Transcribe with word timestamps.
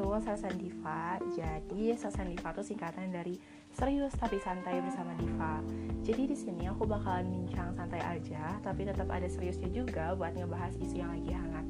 tuh 0.00 0.16
Sasan 0.24 0.56
Diva. 0.56 1.20
Jadi 1.36 1.92
Sasan 1.92 2.32
Diva 2.32 2.56
tuh 2.56 2.64
singkatan 2.64 3.12
dari 3.12 3.36
serius 3.76 4.16
tapi 4.16 4.40
santai 4.40 4.80
bersama 4.80 5.12
Diva. 5.20 5.60
Jadi 6.00 6.32
di 6.32 6.36
sini 6.36 6.64
aku 6.72 6.88
bakalan 6.88 7.28
bincang 7.28 7.76
santai 7.76 8.00
aja, 8.00 8.56
tapi 8.64 8.88
tetap 8.88 9.12
ada 9.12 9.28
seriusnya 9.28 9.68
juga 9.68 10.16
buat 10.16 10.32
ngebahas 10.32 10.72
isu 10.80 11.04
yang 11.04 11.12
lagi 11.12 11.36
hangat. 11.36 11.66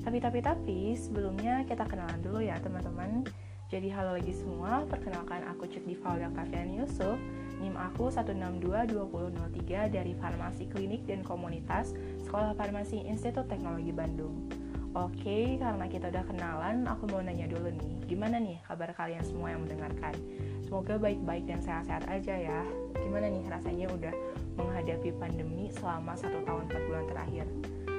Tapi 0.00 0.18
tapi 0.24 0.38
tapi 0.40 0.80
sebelumnya 0.96 1.68
kita 1.68 1.84
kenalan 1.84 2.16
dulu 2.24 2.40
ya 2.40 2.56
teman-teman. 2.64 3.28
Jadi 3.68 3.92
halo 3.92 4.16
lagi 4.16 4.32
semua, 4.32 4.86
perkenalkan 4.88 5.44
aku 5.52 5.68
Cuk 5.68 5.84
Diva 5.84 6.16
Octavian 6.16 6.80
Yusuf 6.80 7.18
NIM 7.56 7.74
aku 7.74 8.12
1622003 8.12 9.88
dari 9.90 10.12
Farmasi 10.12 10.68
Klinik 10.68 11.08
dan 11.08 11.24
Komunitas 11.24 11.96
Sekolah 12.22 12.52
Farmasi 12.52 13.00
Institut 13.08 13.48
Teknologi 13.48 13.96
Bandung 13.96 14.55
Oke, 14.96 15.60
karena 15.60 15.84
kita 15.92 16.08
udah 16.08 16.24
kenalan, 16.24 16.88
aku 16.88 17.04
mau 17.12 17.20
nanya 17.20 17.44
dulu 17.44 17.68
nih, 17.68 18.08
gimana 18.08 18.40
nih 18.40 18.56
kabar 18.64 18.96
kalian 18.96 19.20
semua 19.20 19.52
yang 19.52 19.60
mendengarkan? 19.68 20.16
Semoga 20.64 20.96
baik-baik 20.96 21.44
dan 21.44 21.60
sehat-sehat 21.60 22.08
aja 22.08 22.32
ya. 22.32 22.64
Gimana 22.96 23.28
nih 23.28 23.44
rasanya 23.44 23.92
udah 23.92 24.14
menghadapi 24.56 25.12
pandemi 25.20 25.68
selama 25.76 26.16
satu 26.16 26.40
tahun 26.48 26.72
4 26.72 26.88
bulan 26.88 27.04
terakhir? 27.12 27.44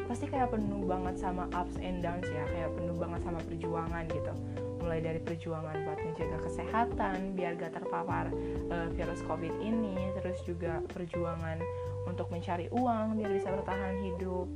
Pasti 0.10 0.26
kayak 0.26 0.50
penuh 0.50 0.90
banget 0.90 1.22
sama 1.22 1.46
ups 1.54 1.78
and 1.78 2.02
downs 2.02 2.26
ya, 2.26 2.44
kayak 2.50 2.74
penuh 2.74 2.98
banget 2.98 3.22
sama 3.22 3.40
perjuangan 3.46 4.04
gitu. 4.10 4.34
Mulai 4.82 5.00
dari 5.06 5.20
perjuangan 5.22 5.78
buat 5.86 6.00
menjaga 6.02 6.38
kesehatan, 6.50 7.38
biar 7.38 7.62
gak 7.62 7.78
terpapar 7.78 8.34
uh, 8.74 8.90
virus 8.98 9.22
COVID 9.30 9.54
ini, 9.62 10.18
terus 10.18 10.42
juga 10.50 10.82
perjuangan 10.90 11.62
untuk 12.10 12.26
mencari 12.34 12.74
uang 12.74 13.22
biar 13.22 13.30
bisa 13.38 13.54
bertahan 13.54 14.02
hidup, 14.02 14.50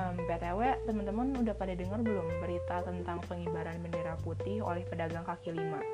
um, 0.00 0.16
BTW 0.24 0.88
teman-teman 0.88 1.36
udah 1.44 1.52
pada 1.52 1.76
dengar 1.76 2.00
belum 2.00 2.40
berita 2.40 2.80
tentang 2.88 3.20
pengibaran 3.28 3.76
bendera 3.84 4.16
putih 4.24 4.64
oleh 4.64 4.82
pedagang 4.88 5.28
kaki 5.28 5.52
lima 5.52 5.84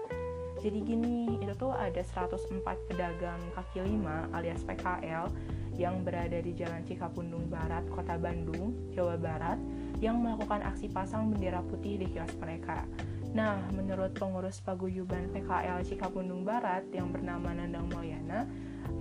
jadi 0.63 0.79
gini 0.81 1.37
itu 1.37 1.53
tuh 1.59 1.75
ada 1.75 2.01
104 2.01 2.65
pedagang 2.89 3.41
kaki 3.53 3.85
lima 3.85 4.25
alias 4.33 4.65
PKL 4.65 5.29
yang 5.77 6.01
berada 6.01 6.41
di 6.41 6.57
Jalan 6.57 6.81
Cikapundung 6.89 7.53
Barat, 7.53 7.85
Kota 7.93 8.17
Bandung, 8.17 8.73
Jawa 8.97 9.21
Barat 9.21 9.61
yang 10.01 10.25
melakukan 10.25 10.65
aksi 10.65 10.89
pasang 10.89 11.29
bendera 11.29 11.61
putih 11.61 12.01
di 12.01 12.09
kios 12.09 12.33
mereka. 12.41 12.89
Nah, 13.37 13.61
menurut 13.77 14.17
pengurus 14.17 14.65
paguyuban 14.65 15.29
PKL 15.37 15.85
Cikapundung 15.85 16.41
Barat 16.41 16.89
yang 16.89 17.13
bernama 17.13 17.53
Nandang 17.53 17.93
Mulyana, 17.93 18.49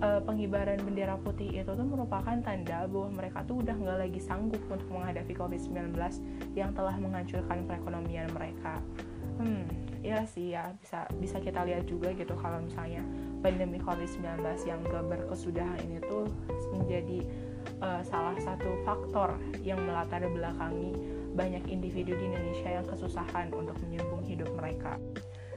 uh, 0.02 0.20
pengibaran 0.22 0.78
bendera 0.82 1.16
putih 1.20 1.50
itu 1.62 1.70
tuh 1.70 1.86
merupakan 1.86 2.36
tanda 2.42 2.84
bahwa 2.86 3.08
mereka 3.12 3.42
tuh 3.44 3.62
udah 3.62 3.74
nggak 3.74 3.98
lagi 4.08 4.20
sanggup 4.20 4.62
untuk 4.68 4.88
menghadapi 4.92 5.32
COVID-19 5.34 5.96
yang 6.54 6.70
telah 6.76 6.94
menghancurkan 6.98 7.64
perekonomian 7.64 8.28
mereka. 8.34 8.78
Hmm, 9.36 9.68
ya 10.00 10.24
sih 10.24 10.56
ya 10.56 10.72
bisa 10.80 11.04
bisa 11.20 11.36
kita 11.42 11.60
lihat 11.68 11.84
juga 11.84 12.08
gitu 12.16 12.32
kalau 12.40 12.64
misalnya 12.64 13.04
pandemi 13.44 13.76
COVID-19 13.76 14.40
yang 14.64 14.80
gak 14.88 15.04
berkesudahan 15.12 15.76
ini 15.84 16.00
tuh 16.08 16.24
menjadi 16.72 17.20
uh, 17.84 18.00
salah 18.00 18.36
satu 18.40 18.80
faktor 18.88 19.36
yang 19.60 19.76
melatar 19.84 20.24
belakangi 20.24 20.96
banyak 21.36 21.68
individu 21.68 22.16
di 22.16 22.32
Indonesia 22.32 22.80
yang 22.80 22.86
kesusahan 22.88 23.52
untuk 23.52 23.76
menyambung 23.84 24.24
hidup 24.24 24.48
mereka. 24.56 24.96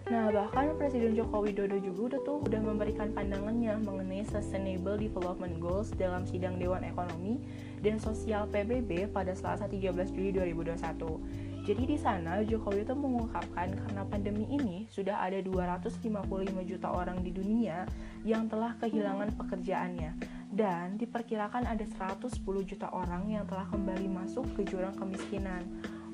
Nah, 0.09 0.33
bahkan 0.33 0.73
Presiden 0.73 1.13
Joko 1.13 1.45
Widodo 1.45 1.77
juga 1.77 2.17
udah 2.17 2.21
tuh 2.25 2.41
udah 2.41 2.57
memberikan 2.65 3.13
pandangannya 3.13 3.77
mengenai 3.85 4.25
Sustainable 4.25 4.97
Development 4.97 5.61
Goals 5.61 5.93
dalam 5.93 6.25
sidang 6.25 6.57
Dewan 6.57 6.81
Ekonomi 6.81 7.38
dan 7.85 8.01
Sosial 8.01 8.49
PBB 8.49 9.13
pada 9.13 9.38
Selasa 9.38 9.69
13 9.69 10.09
Juli 10.09 10.33
2021. 10.33 11.61
Jadi 11.61 11.83
di 11.85 11.93
sana 12.01 12.41
Jokowi 12.41 12.89
itu 12.89 12.97
mengungkapkan 12.97 13.69
karena 13.69 14.01
pandemi 14.09 14.50
ini 14.50 14.89
sudah 14.89 15.22
ada 15.22 15.38
255 15.45 16.01
juta 16.66 16.89
orang 16.89 17.22
di 17.22 17.29
dunia 17.29 17.85
yang 18.25 18.50
telah 18.50 18.73
kehilangan 18.81 19.38
pekerjaannya 19.38 20.17
dan 20.50 20.97
diperkirakan 20.97 21.69
ada 21.69 21.85
110 21.85 22.34
juta 22.66 22.89
orang 22.89 23.29
yang 23.29 23.45
telah 23.45 23.69
kembali 23.69 24.09
masuk 24.09 24.50
ke 24.57 24.66
jurang 24.66 24.97
kemiskinan. 24.97 25.61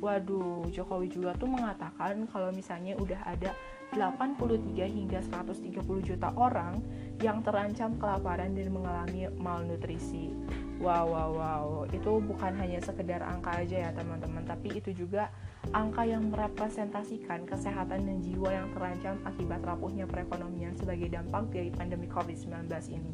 Waduh, 0.03 0.67
Jokowi 0.75 1.07
juga 1.07 1.31
tuh 1.39 1.47
mengatakan 1.47 2.27
kalau 2.27 2.51
misalnya 2.51 2.99
udah 2.99 3.23
ada 3.23 3.55
83 3.95 4.75
hingga 4.91 5.23
130 5.23 5.79
juta 6.03 6.29
orang 6.35 6.83
yang 7.23 7.39
terancam 7.39 7.95
kelaparan 7.95 8.51
dan 8.51 8.67
mengalami 8.67 9.31
malnutrisi. 9.39 10.35
Wow, 10.83 11.07
wow, 11.07 11.31
wow. 11.31 11.65
Itu 11.87 12.19
bukan 12.19 12.51
hanya 12.59 12.83
sekedar 12.83 13.23
angka 13.23 13.63
aja 13.63 13.87
ya 13.87 13.91
teman-teman, 13.95 14.43
tapi 14.43 14.75
itu 14.75 14.91
juga 14.91 15.31
angka 15.71 16.03
yang 16.03 16.27
merepresentasikan 16.27 17.47
kesehatan 17.47 18.03
dan 18.03 18.19
jiwa 18.19 18.51
yang 18.51 18.67
terancam 18.75 19.15
akibat 19.23 19.63
rapuhnya 19.63 20.03
perekonomian 20.03 20.75
sebagai 20.75 21.07
dampak 21.07 21.47
dari 21.55 21.71
pandemi 21.71 22.11
COVID-19 22.11 22.67
ini. 22.91 23.13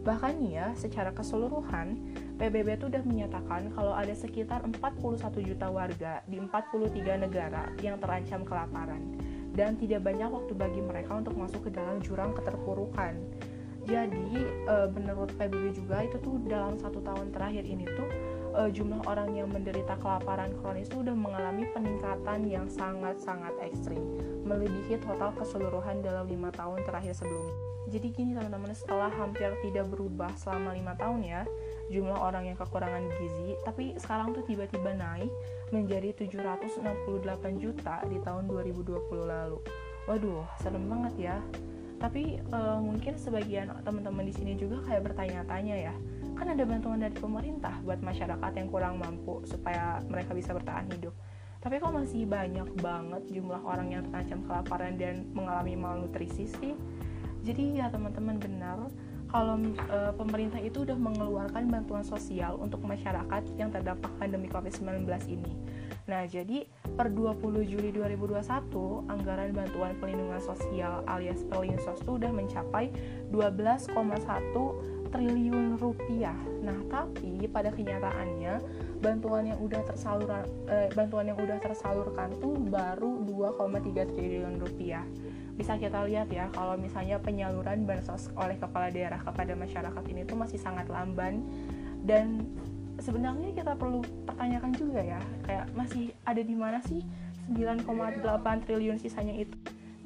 Bahkan 0.00 0.34
ya, 0.48 0.72
secara 0.78 1.10
keseluruhan, 1.12 1.98
PBB 2.40 2.78
itu 2.78 2.86
sudah 2.88 3.02
menyatakan 3.04 3.74
kalau 3.74 3.92
ada 3.92 4.14
sekitar 4.14 4.62
41 4.62 5.18
juta 5.42 5.66
warga 5.68 6.22
di 6.30 6.38
43 6.40 7.26
negara 7.26 7.68
yang 7.82 7.98
terancam 7.98 8.46
kelaparan 8.46 9.02
dan 9.56 9.74
tidak 9.80 10.04
banyak 10.04 10.28
waktu 10.28 10.52
bagi 10.52 10.84
mereka 10.84 11.16
untuk 11.16 11.34
masuk 11.34 11.64
ke 11.66 11.70
dalam 11.72 11.98
jurang 12.04 12.36
keterpurukan. 12.36 13.16
Jadi, 13.86 14.44
e, 14.66 14.74
menurut 14.92 15.30
PBB 15.38 15.72
juga 15.72 16.04
itu 16.04 16.18
tuh 16.20 16.42
dalam 16.44 16.76
satu 16.76 17.00
tahun 17.00 17.32
terakhir 17.32 17.64
ini 17.64 17.86
tuh 17.96 18.08
e, 18.56 18.72
jumlah 18.72 19.04
orang 19.04 19.36
yang 19.36 19.52
menderita 19.52 20.00
kelaparan 20.00 20.50
kronis 20.58 20.88
itu 20.88 21.04
sudah 21.04 21.12
mengalami 21.12 21.68
peningkatan 21.76 22.48
yang 22.48 22.66
sangat-sangat 22.66 23.52
ekstrim, 23.60 24.00
melebihi 24.48 24.96
total 25.04 25.36
keseluruhan 25.36 26.00
dalam 26.00 26.24
lima 26.26 26.48
tahun 26.56 26.80
terakhir 26.88 27.12
sebelumnya. 27.12 27.54
Jadi 27.86 28.10
gini 28.10 28.34
teman-teman, 28.34 28.74
setelah 28.74 29.06
hampir 29.14 29.46
tidak 29.62 29.86
berubah 29.94 30.34
selama 30.34 30.74
lima 30.74 30.98
tahun 30.98 31.22
ya, 31.22 31.46
jumlah 31.86 32.18
orang 32.18 32.50
yang 32.50 32.58
kekurangan 32.58 33.06
gizi, 33.14 33.54
tapi 33.62 33.94
sekarang 33.94 34.34
tuh 34.34 34.42
tiba-tiba 34.42 34.90
naik 34.90 35.30
menjadi 35.70 36.10
768 36.18 36.82
juta 37.62 38.02
di 38.10 38.18
tahun 38.26 38.50
2020 38.50 38.90
lalu. 39.22 39.62
Waduh, 40.10 40.42
serem 40.58 40.90
banget 40.90 41.14
ya. 41.30 41.36
Tapi 42.02 42.42
uh, 42.50 42.82
mungkin 42.82 43.14
sebagian 43.16 43.70
teman-teman 43.86 44.26
di 44.26 44.34
sini 44.34 44.52
juga 44.58 44.82
kayak 44.82 45.06
bertanya-tanya 45.06 45.76
ya, 45.90 45.94
kan 46.36 46.52
ada 46.52 46.62
bantuan 46.68 47.00
dari 47.00 47.16
pemerintah 47.16 47.80
buat 47.82 48.04
masyarakat 48.04 48.52
yang 48.54 48.68
kurang 48.68 49.00
mampu 49.00 49.40
supaya 49.48 49.98
mereka 50.06 50.36
bisa 50.36 50.52
bertahan 50.52 50.86
hidup. 50.92 51.16
Tapi 51.64 51.82
kok 51.82 51.90
masih 51.90 52.28
banyak 52.28 52.68
banget 52.78 53.22
jumlah 53.32 53.58
orang 53.64 53.90
yang 53.90 54.06
terancam 54.06 54.44
kelaparan 54.46 54.94
dan 55.00 55.26
mengalami 55.34 55.74
malnutrisi 55.74 56.46
sih? 56.46 56.76
Jadi 57.42 57.80
ya 57.82 57.90
teman-teman 57.90 58.38
benar 58.38 58.86
kalau 59.26 59.58
e, 59.74 59.98
pemerintah 60.14 60.62
itu 60.62 60.86
sudah 60.86 60.94
mengeluarkan 60.94 61.66
bantuan 61.66 62.06
sosial 62.06 62.54
untuk 62.62 62.82
masyarakat 62.86 63.42
yang 63.58 63.74
terdampak 63.74 64.10
pandemi 64.22 64.46
COVID-19 64.46 65.02
ini. 65.26 65.52
Nah, 66.06 66.22
jadi 66.30 66.70
per 66.94 67.10
20 67.10 67.66
Juli 67.66 67.90
2021, 67.90 69.10
anggaran 69.10 69.50
bantuan 69.50 69.98
pelindungan 69.98 70.38
sosial 70.38 71.02
alias 71.10 71.42
Perlinsos 71.50 71.98
sudah 72.06 72.30
mencapai 72.30 72.94
12,1 73.34 73.90
triliun 75.10 75.78
rupiah. 75.78 76.36
Nah, 76.62 76.76
tapi 76.90 77.46
pada 77.48 77.70
kenyataannya 77.72 78.60
bantuan 79.00 79.48
yang 79.52 79.58
udah 79.60 79.82
tersalur 79.86 80.28
eh, 80.68 80.88
bantuan 80.92 81.30
yang 81.30 81.38
udah 81.38 81.58
tersalurkan 81.60 82.32
tuh 82.40 82.56
baru 82.68 83.22
2,3 83.26 84.12
triliun 84.12 84.56
rupiah. 84.58 85.04
Bisa 85.56 85.80
kita 85.80 86.04
lihat 86.04 86.28
ya 86.28 86.52
kalau 86.52 86.76
misalnya 86.76 87.16
penyaluran 87.16 87.88
bansos 87.88 88.28
oleh 88.36 88.60
kepala 88.60 88.92
daerah 88.92 89.20
kepada 89.20 89.56
masyarakat 89.56 90.04
ini 90.12 90.28
tuh 90.28 90.36
masih 90.36 90.60
sangat 90.60 90.88
lamban. 90.92 91.40
Dan 92.06 92.44
sebenarnya 93.00 93.52
kita 93.52 93.76
perlu 93.76 94.00
pertanyakan 94.24 94.72
juga 94.72 95.00
ya 95.04 95.20
kayak 95.44 95.66
masih 95.76 96.12
ada 96.24 96.40
di 96.40 96.56
mana 96.56 96.80
sih 96.84 97.04
9,8 97.52 97.86
triliun 98.66 98.98
sisanya 98.98 99.36
itu 99.36 99.54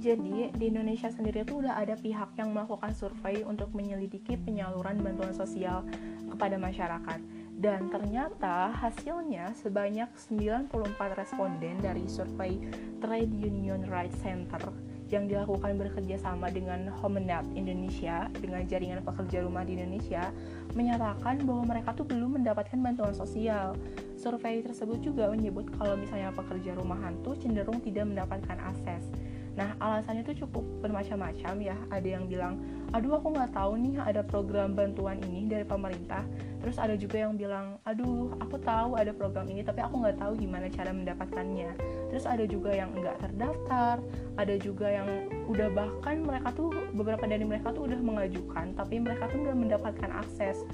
jadi 0.01 0.49
di 0.57 0.65
Indonesia 0.73 1.13
sendiri 1.13 1.45
tuh 1.45 1.61
udah 1.61 1.77
ada 1.77 1.93
pihak 1.93 2.33
yang 2.41 2.57
melakukan 2.57 2.97
survei 2.97 3.45
untuk 3.45 3.69
menyelidiki 3.77 4.41
penyaluran 4.41 4.97
bantuan 5.05 5.37
sosial 5.37 5.85
kepada 6.33 6.57
masyarakat 6.57 7.21
dan 7.61 7.93
ternyata 7.93 8.73
hasilnya 8.73 9.53
sebanyak 9.53 10.09
94 10.17 10.73
responden 11.21 11.77
dari 11.85 12.09
survei 12.09 12.57
Trade 13.05 13.37
Union 13.37 13.85
Rights 13.85 14.17
Center 14.25 14.73
yang 15.13 15.29
dilakukan 15.29 15.77
bekerja 15.77 16.17
sama 16.17 16.49
dengan 16.49 16.89
Homenat 16.89 17.45
Indonesia 17.53 18.33
dengan 18.41 18.65
jaringan 18.65 19.05
pekerja 19.05 19.45
rumah 19.45 19.69
di 19.69 19.77
Indonesia 19.77 20.33
menyatakan 20.73 21.45
bahwa 21.45 21.77
mereka 21.77 21.93
tuh 21.93 22.07
belum 22.09 22.41
mendapatkan 22.41 22.79
bantuan 22.79 23.13
sosial. 23.13 23.77
Survei 24.17 24.63
tersebut 24.63 25.03
juga 25.03 25.29
menyebut 25.29 25.67
kalau 25.77 25.99
misalnya 25.99 26.31
pekerja 26.33 26.73
rumahan 26.79 27.19
tuh 27.27 27.35
cenderung 27.37 27.83
tidak 27.83 28.07
mendapatkan 28.07 28.57
akses. 28.63 29.11
Nah, 29.61 29.77
alasannya 29.77 30.25
itu 30.25 30.49
cukup 30.49 30.65
bermacam-macam 30.81 31.55
ya. 31.61 31.77
Ada 31.93 32.09
yang 32.17 32.25
bilang, 32.33 32.65
aduh 32.97 33.21
aku 33.21 33.29
nggak 33.37 33.53
tahu 33.53 33.77
nih 33.77 34.01
ada 34.01 34.25
program 34.25 34.73
bantuan 34.73 35.21
ini 35.21 35.45
dari 35.53 35.69
pemerintah. 35.69 36.25
Terus 36.65 36.81
ada 36.81 36.97
juga 36.97 37.21
yang 37.21 37.37
bilang, 37.37 37.77
aduh 37.85 38.33
aku 38.41 38.57
tahu 38.57 38.97
ada 38.97 39.13
program 39.13 39.45
ini 39.53 39.61
tapi 39.61 39.85
aku 39.85 40.01
nggak 40.01 40.17
tahu 40.17 40.33
gimana 40.41 40.73
cara 40.73 40.97
mendapatkannya. 40.97 41.77
Terus 42.09 42.25
ada 42.25 42.49
juga 42.49 42.73
yang 42.73 42.89
nggak 42.97 43.21
terdaftar, 43.21 44.01
ada 44.41 44.55
juga 44.57 44.89
yang 44.89 45.09
udah 45.45 45.69
bahkan 45.77 46.25
mereka 46.25 46.57
tuh 46.57 46.73
beberapa 46.97 47.29
dari 47.29 47.45
mereka 47.45 47.77
tuh 47.77 47.85
udah 47.85 48.01
mengajukan 48.01 48.73
tapi 48.73 48.97
mereka 48.97 49.29
tuh 49.29 49.45
nggak 49.45 49.59
mendapatkan 49.61 50.11
akses. 50.25 50.65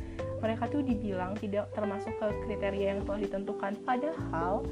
Mereka 0.46 0.70
tuh 0.70 0.86
dibilang 0.86 1.34
tidak 1.42 1.74
termasuk 1.74 2.14
ke 2.22 2.26
kriteria 2.46 2.94
yang 2.94 3.00
telah 3.02 3.18
ditentukan. 3.18 3.72
Padahal 3.82 4.62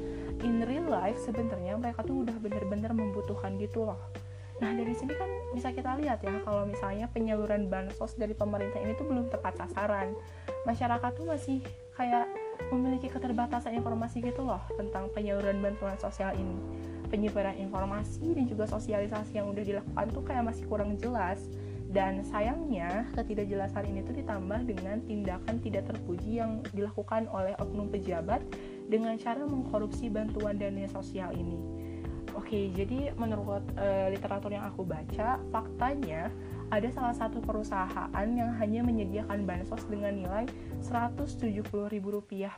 in 0.43 0.65
real 0.65 0.87
life 0.89 1.19
sebenarnya 1.23 1.77
mereka 1.79 2.03
tuh 2.03 2.25
udah 2.25 2.35
bener-bener 2.41 2.91
membutuhkan 2.91 3.55
gitu 3.61 3.87
loh. 3.87 3.99
Nah 4.63 4.71
dari 4.71 4.95
sini 4.95 5.11
kan 5.19 5.27
bisa 5.51 5.71
kita 5.75 5.99
lihat 5.99 6.23
ya 6.23 6.39
kalau 6.47 6.63
misalnya 6.63 7.11
penyaluran 7.11 7.67
bansos 7.67 8.15
dari 8.15 8.31
pemerintah 8.31 8.79
ini 8.79 8.95
tuh 8.95 9.07
belum 9.07 9.27
tepat 9.27 9.59
sasaran. 9.59 10.15
Masyarakat 10.63 11.11
tuh 11.15 11.27
masih 11.27 11.59
kayak 11.95 12.27
memiliki 12.71 13.11
keterbatasan 13.11 13.75
informasi 13.75 14.23
gitu 14.23 14.47
loh 14.47 14.63
tentang 14.79 15.11
penyaluran 15.11 15.59
bantuan 15.59 15.99
sosial 15.99 16.31
ini. 16.35 16.55
Penyebaran 17.11 17.59
informasi 17.59 18.35
dan 18.35 18.47
juga 18.47 18.65
sosialisasi 18.65 19.37
yang 19.37 19.51
udah 19.51 19.63
dilakukan 19.63 20.05
tuh 20.11 20.23
kayak 20.23 20.43
masih 20.47 20.63
kurang 20.67 20.95
jelas. 20.95 21.39
Dan 21.85 22.27
sayangnya 22.27 23.07
ketidakjelasan 23.15 23.87
ini 23.87 24.03
tuh 24.03 24.19
ditambah 24.19 24.67
dengan 24.67 24.99
tindakan 25.07 25.63
tidak 25.63 25.87
terpuji 25.87 26.43
yang 26.43 26.59
dilakukan 26.75 27.23
oleh 27.31 27.55
oknum 27.55 27.87
pejabat 27.87 28.43
dengan 28.85 29.17
cara 29.17 29.43
mengkorupsi 29.43 30.09
bantuan 30.09 30.57
dana 30.57 30.85
sosial 30.89 31.33
ini. 31.33 31.57
Oke, 32.35 32.67
jadi 32.75 33.15
menurut 33.15 33.63
uh, 33.79 34.11
literatur 34.11 34.51
yang 34.51 34.67
aku 34.67 34.83
baca, 34.83 35.39
faktanya 35.55 36.27
ada 36.67 36.89
salah 36.91 37.15
satu 37.15 37.39
perusahaan 37.39 38.27
yang 38.27 38.51
hanya 38.59 38.81
menyediakan 38.83 39.47
bansos 39.47 39.79
dengan 39.87 40.19
nilai 40.19 40.45
Rp170.000 40.91 42.05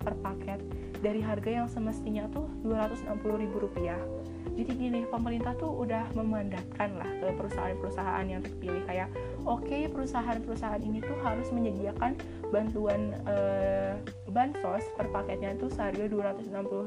per 0.04 0.16
paket. 0.20 0.60
Dari 0.98 1.22
harga 1.22 1.50
yang 1.64 1.68
semestinya 1.70 2.26
tuh 2.32 2.50
Rp260.000 2.66 4.28
jadi 4.58 4.74
gini 4.74 5.06
pemerintah 5.06 5.54
tuh 5.54 5.70
udah 5.70 6.10
memandatkan 6.18 6.98
lah 6.98 7.06
ke 7.22 7.30
perusahaan-perusahaan 7.38 8.26
yang 8.26 8.42
terpilih. 8.42 8.82
Kayak 8.90 9.14
oke 9.46 9.62
okay, 9.62 9.86
perusahaan-perusahaan 9.86 10.82
ini 10.82 10.98
tuh 11.06 11.14
harus 11.22 11.54
menyediakan 11.54 12.18
bantuan 12.50 13.14
uh, 13.30 13.94
bansos 14.34 14.82
per 14.98 15.14
paketnya 15.14 15.54
itu 15.54 15.70
seharga 15.70 16.10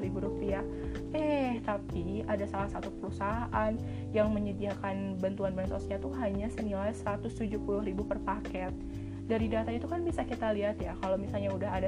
ribu 0.02 0.18
rupiah. 0.18 0.66
Eh 1.14 1.62
tapi 1.62 2.26
ada 2.26 2.42
salah 2.50 2.66
satu 2.74 2.90
perusahaan 2.98 3.78
yang 4.10 4.34
menyediakan 4.34 5.22
bantuan 5.22 5.54
bansosnya 5.54 6.02
tuh 6.02 6.10
hanya 6.18 6.50
senilai 6.50 6.90
ribu 7.86 8.02
per 8.02 8.18
paket 8.26 8.74
dari 9.30 9.46
data 9.46 9.70
itu 9.70 9.86
kan 9.86 10.02
bisa 10.02 10.26
kita 10.26 10.50
lihat 10.50 10.82
ya 10.82 10.98
kalau 10.98 11.14
misalnya 11.14 11.54
udah 11.54 11.70
ada 11.70 11.86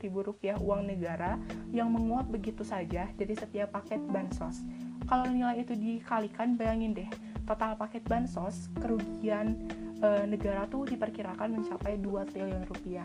ribu 0.00 0.24
rupiah 0.24 0.56
uang 0.56 0.88
negara 0.88 1.36
yang 1.68 1.92
menguap 1.92 2.32
begitu 2.32 2.64
saja 2.64 3.12
dari 3.12 3.36
setiap 3.36 3.76
paket 3.76 4.00
bansos 4.08 4.64
kalau 5.04 5.28
nilai 5.28 5.60
itu 5.60 5.76
dikalikan 5.76 6.56
bayangin 6.56 6.96
deh 6.96 7.10
total 7.44 7.76
paket 7.76 8.00
bansos 8.08 8.72
kerugian 8.80 9.68
e, 10.00 10.24
negara 10.24 10.64
tuh 10.72 10.88
diperkirakan 10.88 11.60
mencapai 11.60 12.00
2 12.00 12.32
triliun 12.32 12.64
rupiah 12.64 13.04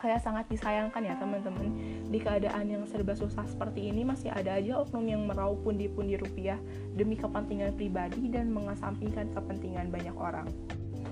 kayak 0.00 0.24
sangat 0.24 0.48
disayangkan 0.48 1.04
ya 1.04 1.14
teman-teman 1.20 1.68
di 2.08 2.18
keadaan 2.24 2.72
yang 2.72 2.88
serba 2.88 3.12
susah 3.12 3.44
seperti 3.44 3.92
ini 3.92 4.00
masih 4.00 4.32
ada 4.32 4.56
aja 4.56 4.80
oknum 4.80 5.04
yang 5.04 5.22
meraup 5.28 5.60
pundi-pundi 5.60 6.16
rupiah 6.16 6.56
demi 6.96 7.20
kepentingan 7.20 7.76
pribadi 7.76 8.32
dan 8.32 8.50
mengesampingkan 8.50 9.30
kepentingan 9.30 9.94
banyak 9.94 10.16
orang. 10.18 10.50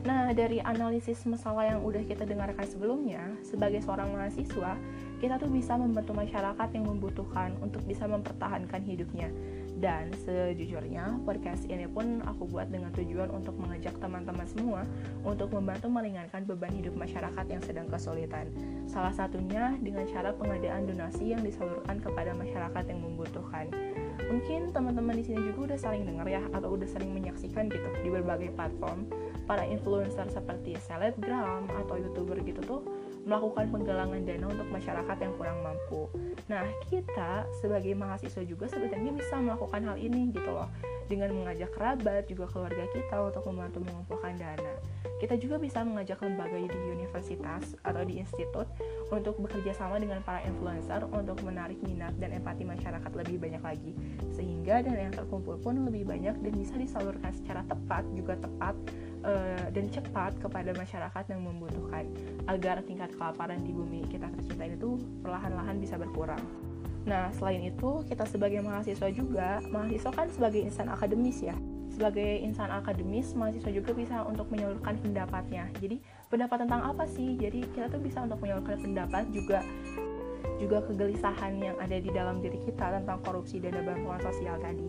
Nah, 0.00 0.32
dari 0.32 0.64
analisis 0.64 1.28
masalah 1.28 1.76
yang 1.76 1.84
udah 1.84 2.00
kita 2.08 2.24
dengarkan 2.24 2.64
sebelumnya, 2.64 3.20
sebagai 3.44 3.84
seorang 3.84 4.08
mahasiswa, 4.16 4.72
kita 5.20 5.36
tuh 5.36 5.52
bisa 5.52 5.76
membantu 5.76 6.16
masyarakat 6.16 6.68
yang 6.72 6.88
membutuhkan 6.88 7.52
untuk 7.60 7.84
bisa 7.84 8.08
mempertahankan 8.08 8.80
hidupnya. 8.80 9.28
Dan 9.76 10.12
sejujurnya, 10.24 11.20
podcast 11.24 11.68
ini 11.68 11.84
pun 11.84 12.24
aku 12.24 12.48
buat 12.48 12.72
dengan 12.72 12.92
tujuan 12.96 13.28
untuk 13.28 13.56
mengajak 13.60 13.96
teman-teman 14.00 14.48
semua 14.48 14.84
untuk 15.24 15.52
membantu 15.52 15.92
meringankan 15.92 16.48
beban 16.48 16.72
hidup 16.72 16.96
masyarakat 16.96 17.46
yang 17.48 17.60
sedang 17.60 17.88
kesulitan. 17.88 18.48
Salah 18.88 19.12
satunya 19.12 19.76
dengan 19.80 20.08
cara 20.08 20.32
pengadaan 20.32 20.88
donasi 20.88 21.36
yang 21.36 21.44
disalurkan 21.44 22.00
kepada 22.00 22.32
masyarakat 22.32 22.84
yang 22.88 23.00
membutuhkan. 23.04 23.68
Mungkin 24.30 24.70
teman-teman 24.70 25.18
di 25.18 25.26
sini 25.26 25.42
juga 25.50 25.74
udah 25.74 25.78
sering 25.82 26.06
dengar 26.06 26.26
ya 26.30 26.42
atau 26.54 26.78
udah 26.78 26.86
sering 26.86 27.10
menyaksikan 27.10 27.66
gitu 27.66 27.90
di 28.06 28.08
berbagai 28.14 28.54
platform 28.54 29.10
para 29.50 29.66
influencer 29.66 30.30
seperti 30.30 30.78
selebgram 30.78 31.66
atau 31.66 31.98
youtuber 31.98 32.38
gitu 32.46 32.62
tuh 32.62 32.80
melakukan 33.26 33.68
penggalangan 33.68 34.22
dana 34.22 34.46
untuk 34.48 34.68
masyarakat 34.72 35.16
yang 35.20 35.32
kurang 35.36 35.58
mampu. 35.60 36.08
Nah, 36.48 36.64
kita 36.88 37.44
sebagai 37.60 37.92
mahasiswa 37.92 38.40
juga 38.46 38.70
sebenarnya 38.70 39.12
bisa 39.12 39.36
melakukan 39.36 39.82
hal 39.84 39.96
ini 40.00 40.32
gitu 40.32 40.48
loh 40.54 40.70
dengan 41.10 41.34
mengajak 41.34 41.74
kerabat 41.74 42.30
juga 42.30 42.46
keluarga 42.48 42.86
kita 42.94 43.16
untuk 43.20 43.44
membantu 43.50 43.78
mengumpulkan 43.82 44.38
dana. 44.40 44.72
Kita 45.20 45.36
juga 45.36 45.60
bisa 45.60 45.84
mengajak 45.84 46.24
lembaga 46.24 46.56
di 46.56 46.80
universitas 46.88 47.76
atau 47.84 48.02
di 48.08 48.24
institut 48.24 48.64
untuk 49.12 49.36
bekerja 49.36 49.76
sama 49.76 50.00
dengan 50.00 50.24
para 50.24 50.40
influencer 50.48 51.04
untuk 51.12 51.36
menarik 51.44 51.76
minat 51.84 52.16
dan 52.16 52.32
empati 52.32 52.64
masyarakat 52.64 53.12
lebih 53.12 53.36
banyak 53.36 53.60
lagi 53.60 53.92
sehingga 54.32 54.80
dana 54.80 54.96
yang 54.96 55.12
terkumpul 55.12 55.60
pun 55.60 55.76
lebih 55.84 56.08
banyak 56.08 56.40
dan 56.40 56.52
bisa 56.56 56.80
disalurkan 56.80 57.36
secara 57.36 57.60
tepat 57.68 58.08
juga 58.16 58.40
tepat 58.40 58.72
uh, 59.28 59.68
dan 59.68 59.92
cepat 59.92 60.40
kepada 60.40 60.72
masyarakat 60.72 61.24
yang 61.28 61.44
membutuhkan 61.44 62.08
agar 62.48 62.80
tingkat 62.88 63.12
kelaparan 63.12 63.60
di 63.60 63.76
bumi 63.76 64.08
kita 64.08 64.32
tercinta 64.32 64.64
itu 64.64 64.96
perlahan-lahan 65.20 65.76
bisa 65.76 66.00
berkurang. 66.00 66.40
Nah, 67.08 67.32
selain 67.32 67.64
itu, 67.64 68.04
kita 68.04 68.28
sebagai 68.28 68.60
mahasiswa 68.60 69.08
juga, 69.08 69.64
mahasiswa 69.72 70.12
kan 70.12 70.28
sebagai 70.28 70.60
insan 70.60 70.92
akademis 70.92 71.40
ya. 71.40 71.56
Sebagai 72.00 72.40
insan 72.40 72.72
akademis, 72.72 73.36
mahasiswa 73.36 73.68
juga 73.68 73.92
bisa 73.92 74.24
untuk 74.24 74.48
menyalurkan 74.48 74.96
pendapatnya. 75.04 75.68
Jadi, 75.84 76.00
pendapat 76.32 76.64
tentang 76.64 76.80
apa 76.80 77.04
sih? 77.04 77.36
Jadi, 77.36 77.60
kita 77.76 77.92
tuh 77.92 78.00
bisa 78.00 78.24
untuk 78.24 78.40
menyalurkan 78.40 78.80
pendapat 78.80 79.28
juga 79.28 79.60
juga 80.56 80.80
kegelisahan 80.88 81.60
yang 81.60 81.76
ada 81.76 82.00
di 82.00 82.08
dalam 82.08 82.40
diri 82.40 82.56
kita 82.64 82.96
tentang 82.96 83.20
korupsi 83.20 83.60
dana 83.60 83.84
bantuan 83.84 84.16
sosial 84.20 84.56
tadi. 84.64 84.88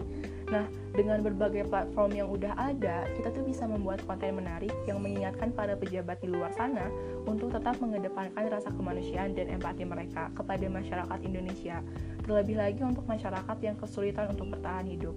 Nah, 0.51 0.63
dengan 0.95 1.19
berbagai 1.19 1.67
platform 1.67 2.15
yang 2.15 2.31
udah 2.31 2.55
ada, 2.55 3.03
kita 3.19 3.27
tuh 3.35 3.43
bisa 3.43 3.67
membuat 3.67 3.99
konten 4.07 4.39
menarik 4.39 4.71
yang 4.87 5.03
mengingatkan 5.03 5.51
para 5.51 5.75
pejabat 5.75 6.15
di 6.23 6.31
luar 6.31 6.55
sana 6.55 6.87
untuk 7.27 7.51
tetap 7.51 7.75
mengedepankan 7.83 8.47
rasa 8.47 8.71
kemanusiaan 8.71 9.35
dan 9.35 9.51
empati 9.51 9.83
mereka 9.83 10.31
kepada 10.31 10.63
masyarakat 10.63 11.19
Indonesia. 11.27 11.83
Terlebih 12.23 12.55
lagi 12.55 12.81
untuk 12.87 13.03
masyarakat 13.03 13.57
yang 13.59 13.75
kesulitan 13.75 14.31
untuk 14.31 14.47
bertahan 14.55 14.87
hidup 14.87 15.15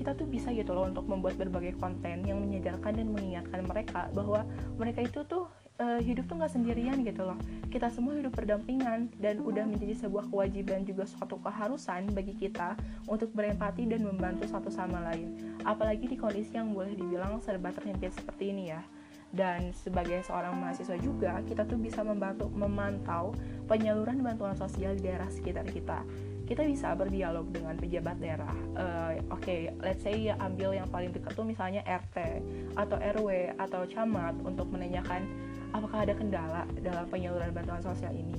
kita 0.00 0.16
tuh 0.16 0.24
bisa 0.24 0.48
gitu 0.56 0.72
loh 0.72 0.88
untuk 0.88 1.04
membuat 1.04 1.36
berbagai 1.36 1.76
konten 1.76 2.24
yang 2.24 2.40
menyadarkan 2.40 2.96
dan 2.96 3.12
mengingatkan 3.12 3.60
mereka 3.68 4.08
bahwa 4.16 4.48
mereka 4.80 5.04
itu 5.04 5.20
tuh 5.28 5.44
uh, 5.76 6.00
hidup 6.00 6.24
tuh 6.24 6.40
nggak 6.40 6.56
sendirian 6.56 6.96
gitu 7.04 7.28
loh. 7.28 7.36
Kita 7.68 7.92
semua 7.92 8.16
hidup 8.16 8.32
berdampingan 8.32 9.12
dan 9.20 9.44
udah 9.44 9.68
menjadi 9.68 10.08
sebuah 10.08 10.32
kewajiban 10.32 10.88
juga 10.88 11.04
suatu 11.04 11.36
keharusan 11.44 12.16
bagi 12.16 12.32
kita 12.32 12.80
untuk 13.12 13.28
berempati 13.36 13.84
dan 13.92 14.00
membantu 14.00 14.48
satu 14.48 14.72
sama 14.72 15.04
lain. 15.12 15.60
Apalagi 15.68 16.08
di 16.08 16.16
kondisi 16.16 16.56
yang 16.56 16.72
boleh 16.72 16.96
dibilang 16.96 17.36
serba 17.44 17.68
terhimpit 17.68 18.16
seperti 18.16 18.56
ini 18.56 18.72
ya. 18.72 18.80
Dan 19.30 19.76
sebagai 19.76 20.24
seorang 20.26 20.56
mahasiswa 20.58 20.96
juga 20.96 21.44
kita 21.44 21.68
tuh 21.68 21.76
bisa 21.76 22.00
membantu 22.00 22.48
memantau 22.50 23.36
penyaluran 23.68 24.24
bantuan 24.24 24.56
sosial 24.56 24.96
di 24.96 25.06
daerah 25.06 25.28
sekitar 25.30 25.68
kita 25.70 26.02
kita 26.50 26.66
bisa 26.66 26.98
berdialog 26.98 27.46
dengan 27.54 27.78
pejabat 27.78 28.18
daerah. 28.18 28.50
Uh, 28.74 29.14
Oke, 29.30 29.38
okay, 29.38 29.60
let's 29.78 30.02
say 30.02 30.34
ambil 30.34 30.74
yang 30.74 30.90
paling 30.90 31.14
dekat 31.14 31.38
tuh 31.38 31.46
misalnya 31.46 31.86
RT 31.86 32.42
atau 32.74 32.98
RW 32.98 33.54
atau 33.54 33.86
camat 33.86 34.34
untuk 34.42 34.66
menanyakan 34.66 35.30
apakah 35.70 36.02
ada 36.02 36.14
kendala 36.18 36.66
dalam 36.82 37.06
penyaluran 37.06 37.54
bantuan 37.54 37.78
sosial 37.78 38.10
ini? 38.10 38.34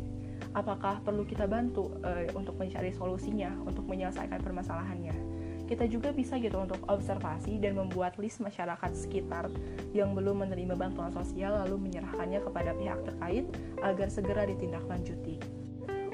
Apakah 0.52 1.00
perlu 1.00 1.24
kita 1.24 1.48
bantu 1.48 1.96
uh, 2.04 2.28
untuk 2.36 2.60
mencari 2.60 2.92
solusinya, 2.92 3.56
untuk 3.64 3.88
menyelesaikan 3.88 4.44
permasalahannya? 4.44 5.16
Kita 5.72 5.88
juga 5.88 6.12
bisa 6.12 6.36
gitu 6.36 6.60
untuk 6.60 6.84
observasi 6.92 7.64
dan 7.64 7.80
membuat 7.80 8.20
list 8.20 8.44
masyarakat 8.44 8.92
sekitar 8.92 9.48
yang 9.96 10.12
belum 10.12 10.44
menerima 10.44 10.76
bantuan 10.76 11.16
sosial 11.16 11.64
lalu 11.64 11.88
menyerahkannya 11.88 12.44
kepada 12.44 12.76
pihak 12.76 13.00
terkait 13.08 13.48
agar 13.80 14.12
segera 14.12 14.44
ditindaklanjuti. 14.52 15.40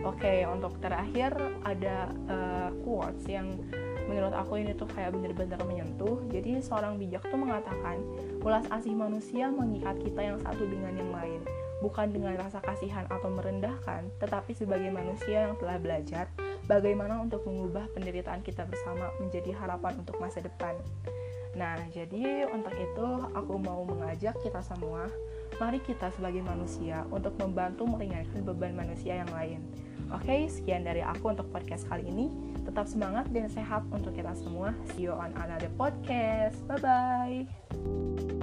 Oke, 0.06 0.22
okay, 0.22 0.40
untuk 0.46 0.78
terakhir 0.78 1.34
ada 1.66 2.12
uh, 2.30 2.70
quotes 2.86 3.26
yang 3.26 3.58
menurut 4.08 4.32
aku 4.32 4.62
ini 4.62 4.72
tuh 4.78 4.88
kayak 4.88 5.14
bener-bener 5.14 5.60
menyentuh. 5.66 6.22
Jadi 6.30 6.62
seorang 6.62 7.02
bijak 7.02 7.26
tuh 7.28 7.40
mengatakan 7.40 8.00
ulas 8.46 8.64
asih 8.72 8.94
manusia 8.94 9.50
mengikat 9.50 9.98
kita 10.00 10.22
yang 10.22 10.38
satu 10.42 10.64
dengan 10.70 10.94
yang 10.96 11.12
lain 11.12 11.42
bukan 11.78 12.10
dengan 12.10 12.34
rasa 12.42 12.58
kasihan 12.62 13.06
atau 13.06 13.30
merendahkan 13.30 14.10
tetapi 14.18 14.58
sebagai 14.58 14.90
manusia 14.90 15.46
yang 15.50 15.56
telah 15.62 15.78
belajar 15.78 16.26
bagaimana 16.66 17.22
untuk 17.22 17.46
mengubah 17.46 17.86
penderitaan 17.94 18.42
kita 18.42 18.66
bersama 18.66 19.14
menjadi 19.22 19.54
harapan 19.54 20.02
untuk 20.02 20.18
masa 20.18 20.42
depan. 20.42 20.74
Nah, 21.58 21.80
jadi 21.90 22.46
untuk 22.54 22.74
itu 22.78 23.08
aku 23.34 23.58
mau 23.58 23.82
mengajak 23.82 24.38
kita 24.46 24.62
semua, 24.62 25.10
mari 25.58 25.82
kita 25.82 26.14
sebagai 26.14 26.42
manusia 26.46 27.06
untuk 27.10 27.34
membantu 27.42 27.90
meringankan 27.90 28.46
beban 28.46 28.78
manusia 28.78 29.22
yang 29.22 29.32
lain. 29.34 29.62
Oke, 30.14 30.48
sekian 30.48 30.88
dari 30.88 31.04
aku 31.04 31.36
untuk 31.36 31.52
podcast 31.52 31.84
kali 31.92 32.08
ini. 32.08 32.32
Tetap 32.64 32.88
semangat 32.88 33.28
dan 33.36 33.52
sehat 33.52 33.84
untuk 33.92 34.16
kita 34.16 34.32
semua. 34.40 34.72
See 34.96 35.10
you 35.10 35.12
on 35.12 35.36
another 35.36 35.72
podcast. 35.76 36.56
Bye-bye. 36.70 38.37